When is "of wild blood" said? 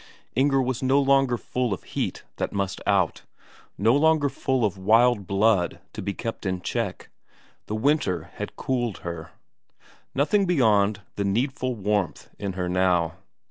4.65-5.79